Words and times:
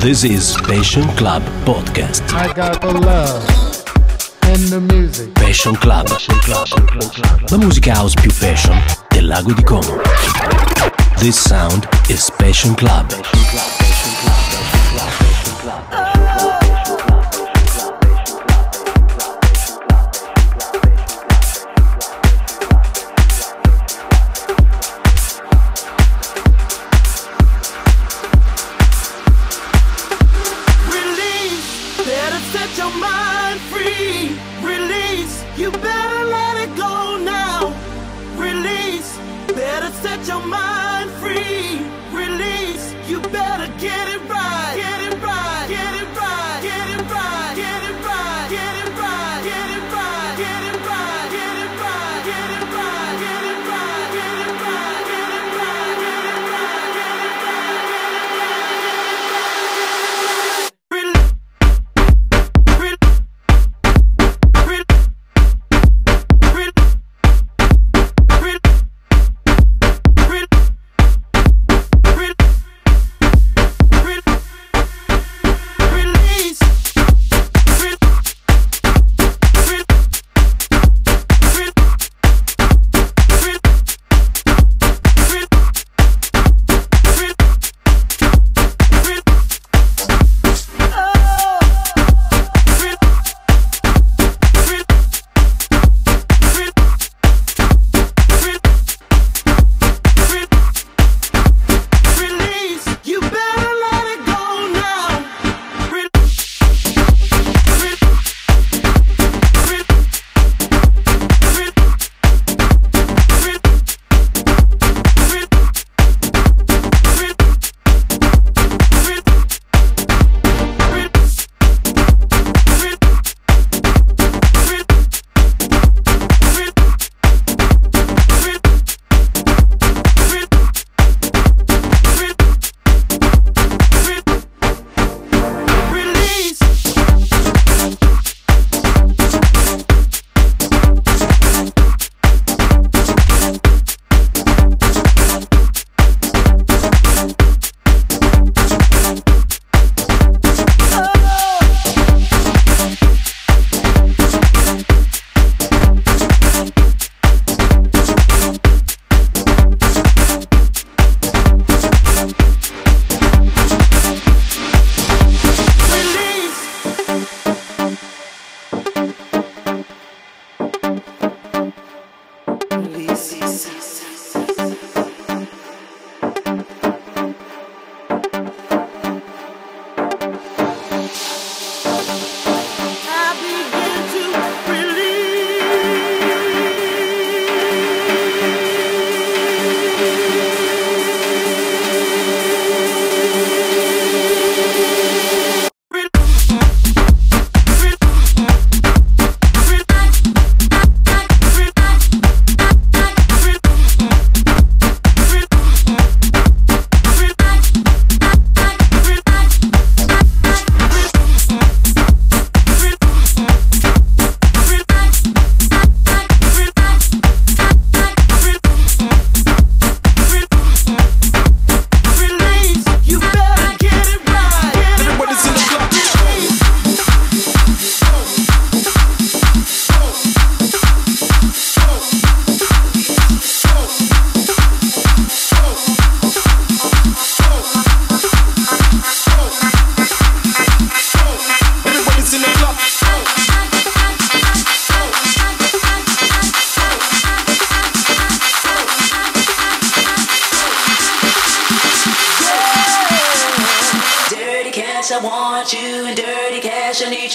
This 0.00 0.24
is 0.24 0.56
Passion 0.62 1.02
Club 1.14 1.42
Podcast. 1.66 2.22
I 2.32 2.50
got 2.54 2.80
the 2.80 2.90
love 2.90 3.44
and 4.44 4.62
the 4.72 4.80
music. 4.80 5.34
Passion 5.34 5.74
Club. 5.74 6.08
La 7.50 7.58
musica 7.58 7.92
house 7.92 8.14
più 8.14 8.32
passion 8.40 8.82
del 9.10 9.26
lago 9.26 9.52
di 9.52 9.62
Como. 9.62 10.00
This 11.18 11.36
sound 11.36 11.86
is 12.08 12.30
Passion 12.38 12.74
Club. 12.74 13.12
Everywhere 13.12 13.60
I 13.62 13.79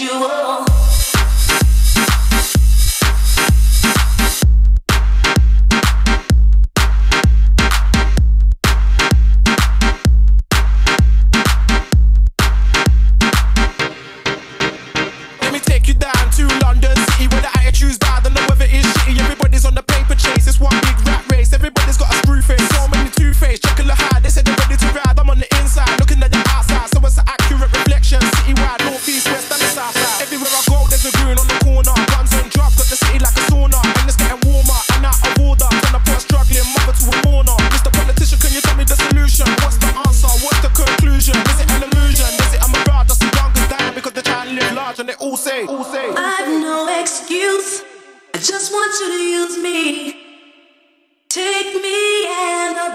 go, 0.07 0.65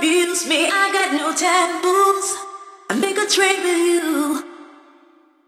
abuse 0.01 0.47
me. 0.49 0.65
I 0.65 0.85
got 0.97 1.13
no 1.13 1.29
taboos. 1.37 2.29
I 2.89 2.95
make 3.05 3.19
a 3.19 3.27
trade 3.29 3.61
with 3.67 3.81
you. 3.93 4.45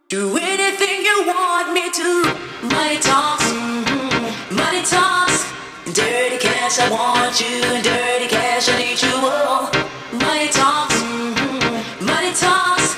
Do 0.08 0.36
anything 0.36 0.98
you 1.08 1.16
want 1.26 1.72
me 1.72 1.84
to. 1.98 2.08
Money 2.68 2.98
talks, 3.00 3.48
mm-hmm. 3.48 4.54
money 4.54 4.82
talks. 4.84 5.40
Dirty 5.96 6.36
cash, 6.36 6.78
I 6.84 6.90
want 6.90 7.40
you. 7.40 7.60
Dirty 7.80 8.28
cash, 8.28 8.68
I 8.68 8.76
need 8.76 9.00
you. 9.00 9.16
Oh, 9.24 9.72
money 10.20 10.48
talks, 10.48 11.00
mm-hmm. 11.00 12.04
money 12.04 12.32
talks. 12.44 12.88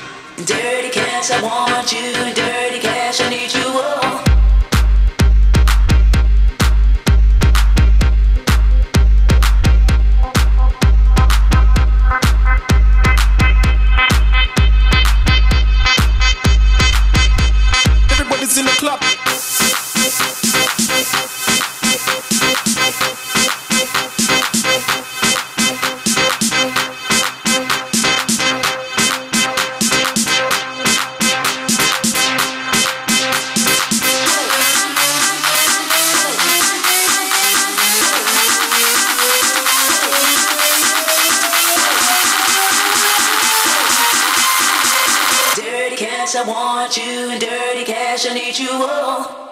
Dirty 0.50 0.90
cash, 0.90 1.30
I 1.30 1.38
want 1.40 1.86
you. 1.92 2.34
Dirty 2.34 2.63
I 46.44 46.46
want 46.46 46.94
you, 46.98 47.30
in 47.30 47.38
dirty 47.38 47.84
cash, 47.84 48.26
I 48.26 48.34
need 48.34 48.58
you. 48.58 48.68
Oh. 48.70 49.43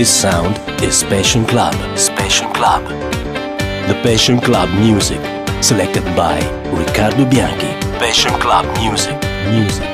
This 0.00 0.08
sound 0.08 0.56
is 0.82 1.02
Passion 1.12 1.44
Club. 1.44 1.74
Passion 2.16 2.50
Club. 2.54 2.82
The 3.86 4.00
Passion 4.02 4.40
Club 4.40 4.70
music, 4.80 5.20
selected 5.62 6.04
by 6.16 6.40
Riccardo 6.72 7.28
Bianchi. 7.28 7.68
Passion 7.98 8.32
Club 8.40 8.64
music, 8.78 9.20
music, 9.50 9.89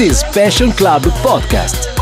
This 0.00 0.22
is 0.22 0.32
Passion 0.32 0.72
Club 0.72 1.02
Podcast. 1.20 1.94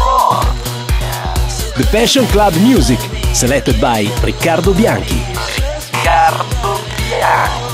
The 1.75 1.85
Passion 1.91 2.27
Club 2.27 2.55
music, 2.63 3.01
selected 3.35 3.81
by 3.81 4.07
Riccardo 4.23 4.73
Bianchi. 4.73 5.19
Riccardo 5.27 6.79
Bianchi. 7.09 7.68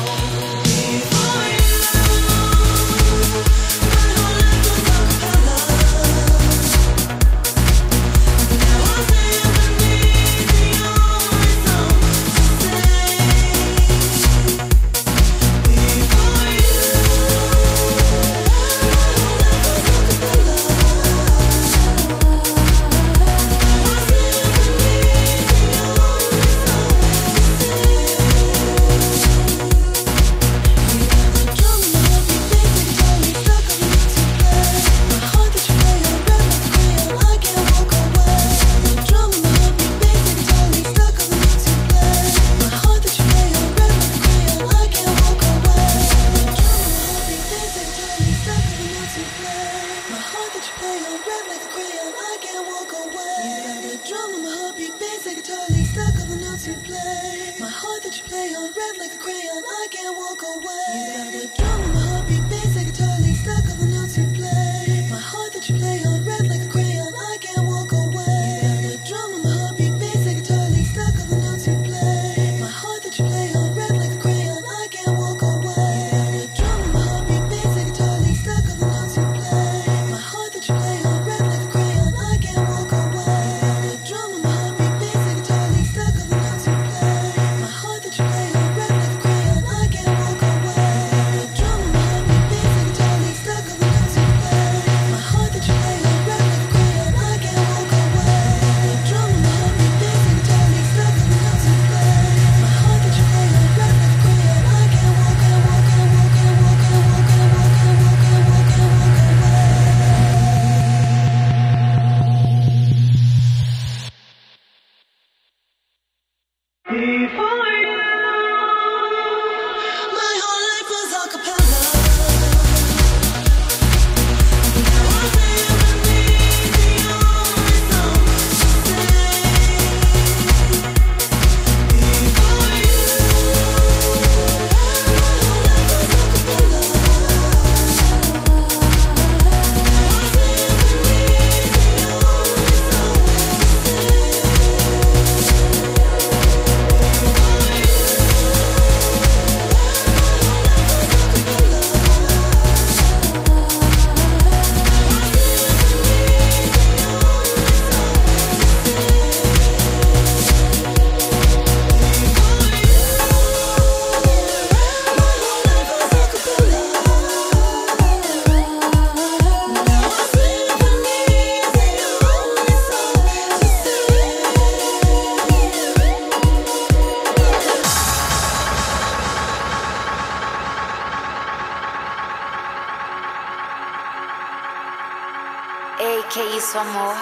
Que 186.35 186.41
isso, 186.57 186.77
amor? 186.77 187.15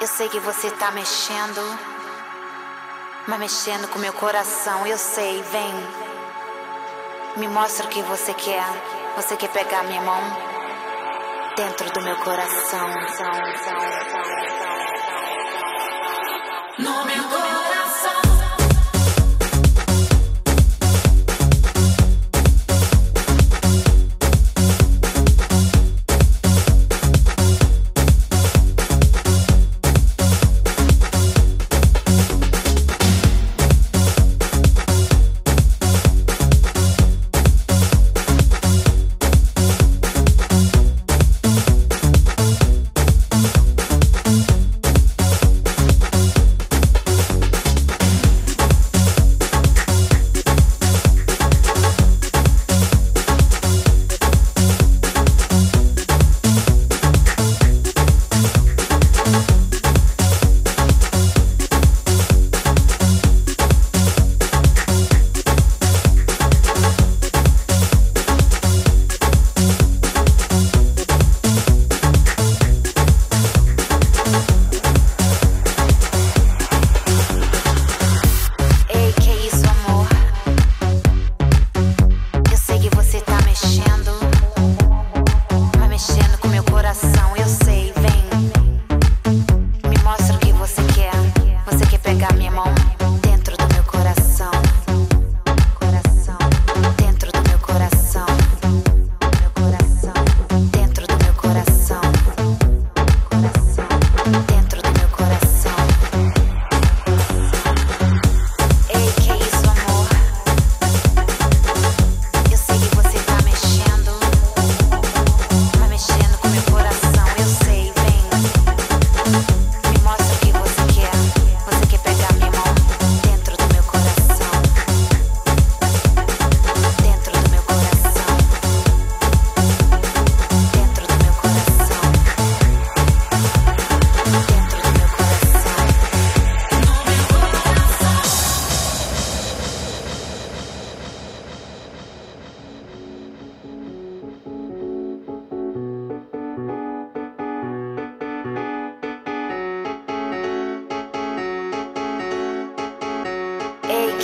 Eu 0.00 0.08
sei 0.08 0.28
que 0.28 0.40
você 0.40 0.72
tá 0.72 0.90
mexendo, 0.90 1.62
mas 3.28 3.38
mexendo 3.38 3.86
com 3.90 4.00
meu 4.00 4.12
coração, 4.12 4.84
eu 4.84 4.98
sei, 4.98 5.40
vem. 5.40 5.72
Me 7.36 7.46
mostra 7.46 7.86
o 7.86 7.88
que 7.88 8.02
você 8.02 8.34
quer. 8.34 8.66
Você 9.14 9.36
quer 9.36 9.50
pegar 9.50 9.84
minha 9.84 10.02
mão 10.02 10.20
dentro 11.54 11.92
do 11.92 12.00
meu 12.00 12.16
coração. 12.16 12.88
No 16.80 17.03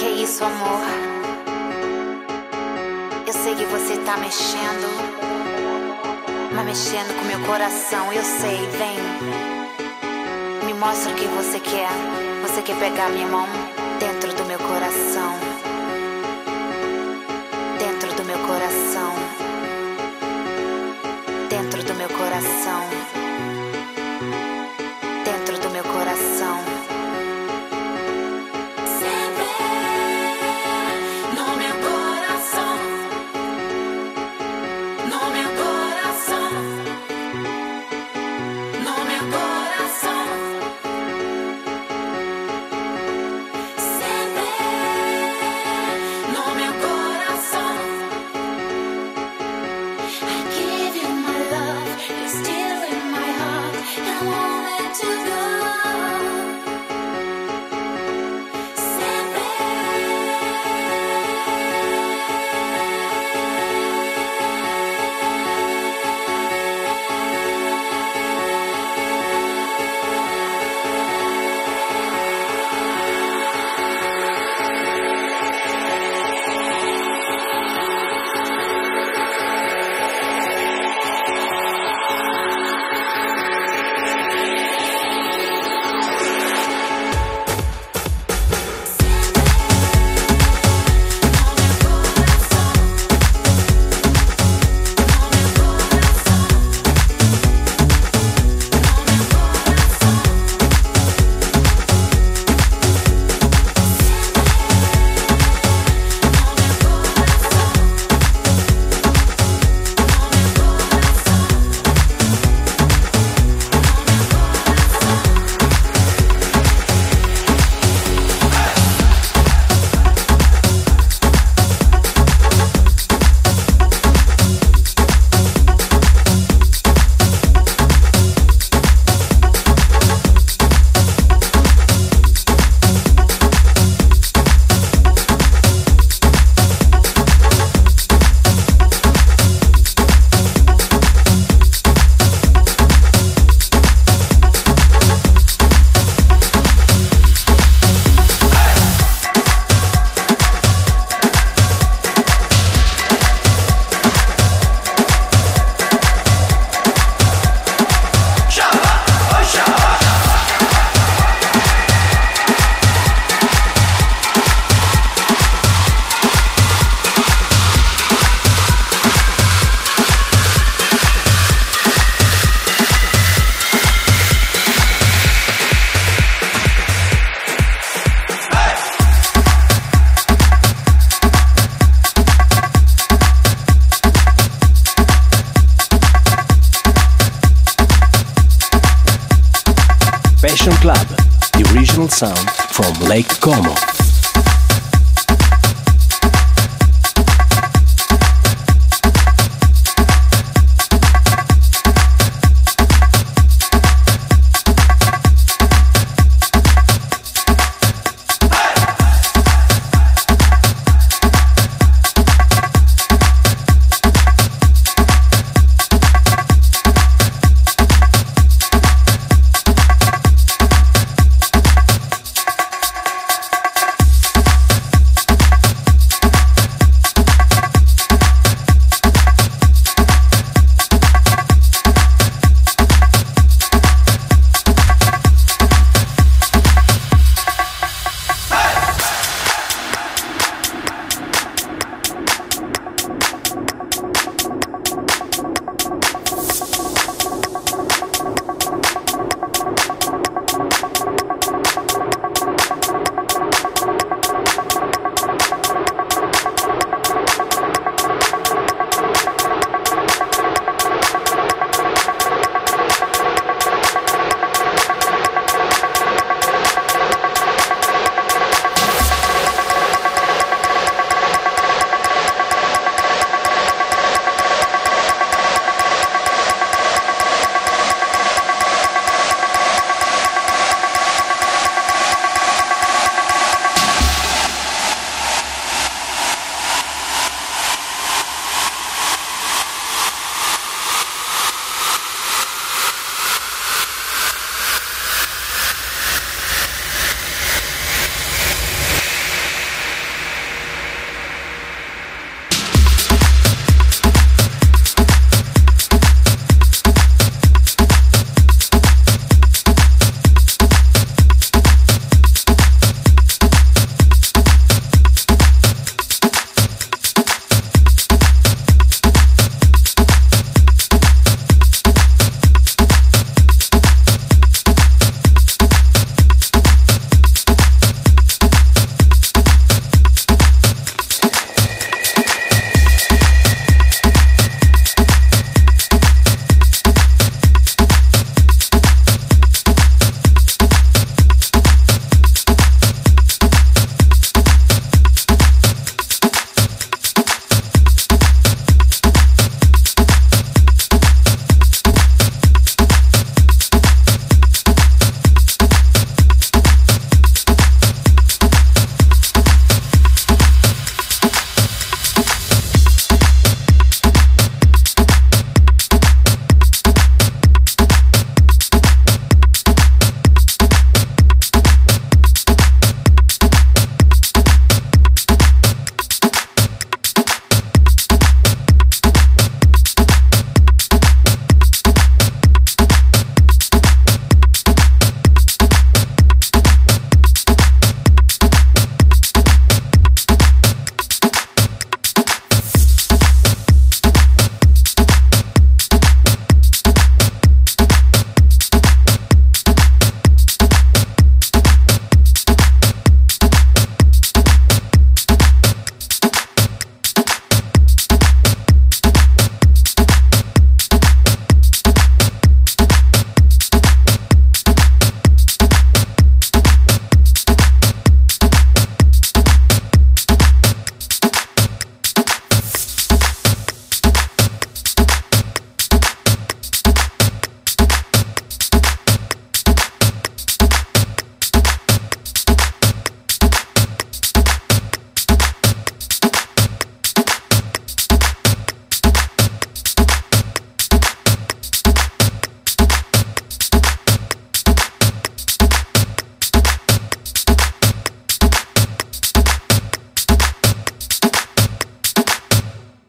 Que 0.01 0.07
isso, 0.07 0.43
amor? 0.43 0.81
Eu 3.27 3.33
sei 3.35 3.55
que 3.55 3.67
você 3.67 3.99
tá 3.99 4.17
mexendo, 4.17 4.89
mas 6.55 6.65
mexendo 6.65 7.15
com 7.19 7.27
meu 7.27 7.39
coração, 7.47 8.11
eu 8.11 8.25
sei, 8.25 8.67
vem. 8.79 8.97
Me 10.65 10.73
mostra 10.73 11.13
o 11.13 11.15
que 11.15 11.27
você 11.27 11.61
quer. 11.61 11.91
Você 12.41 12.63
quer 12.63 12.79
pegar 12.79 13.11
minha 13.11 13.27
mão 13.27 13.47